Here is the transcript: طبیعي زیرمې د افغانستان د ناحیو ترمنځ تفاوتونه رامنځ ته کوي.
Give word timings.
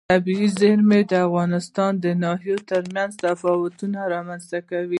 طبیعي 0.09 0.47
زیرمې 0.59 1.01
د 1.11 1.13
افغانستان 1.27 1.91
د 2.03 2.05
ناحیو 2.23 2.57
ترمنځ 2.69 3.11
تفاوتونه 3.25 3.99
رامنځ 4.13 4.43
ته 4.51 4.59
کوي. 4.69 4.89